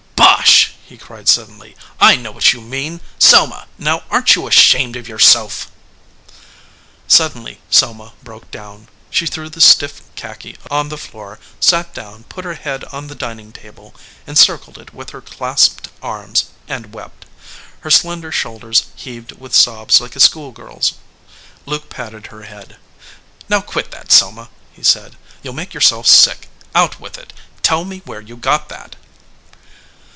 "Bosh!" 0.15 0.73
he 0.97 0.97
cried 0.97 1.27
suddenly. 1.29 1.75
"I 2.01 2.15
know 2.17 2.31
what 2.31 2.51
you 2.51 2.59
mean! 2.61 2.99
Selma, 3.19 3.67
now 3.77 4.03
aren 4.09 4.23
t 4.25 4.33
you 4.39 4.45
ashamed 4.47 4.95
of 4.97 5.07
your 5.07 5.19
self?" 5.19 5.71
Suddenly 7.07 7.59
Selma 7.69 8.11
broke 8.23 8.49
down. 8.51 8.87
She 9.09 9.25
threw 9.27 9.47
the 9.49 9.61
stiff 9.61 10.01
khaki 10.15 10.57
on 10.69 10.89
the 10.89 10.97
floor, 10.97 11.39
sat 11.61 11.93
down, 11.93 12.23
put 12.25 12.43
her 12.45 12.55
head 12.55 12.83
on 12.91 13.07
the 13.07 13.15
dining 13.15 13.51
table, 13.53 13.95
encircled 14.27 14.77
it 14.77 14.93
with 14.93 15.11
her 15.11 15.21
clasped 15.21 15.87
168 16.01 16.01
THE 16.01 16.07
LIAR 16.07 16.17
arms, 16.17 16.45
and 16.85 16.93
wept. 16.93 17.25
Her 17.81 17.91
slender 17.91 18.31
shoulders 18.31 18.87
heaved 18.95 19.31
with 19.33 19.55
sobs 19.55 20.01
like 20.01 20.15
a 20.17 20.19
school 20.19 20.51
girl 20.51 20.77
s. 20.79 20.93
Luke 21.65 21.89
patted 21.89 22.27
her 22.27 22.43
head. 22.43 22.77
"Now 23.47 23.61
quit 23.61 23.91
that, 23.91 24.11
Selma," 24.11 24.49
he 24.73 24.83
said. 24.83 25.15
"You 25.43 25.51
ll 25.51 25.55
make 25.55 25.73
yourself 25.73 26.07
sick. 26.07 26.49
Out 26.75 26.99
with 26.99 27.17
it! 27.17 27.31
Tell 27.61 27.85
me 27.85 28.01
where 28.05 28.21
you 28.21 28.35
got 28.35 28.67
that." 28.69 28.95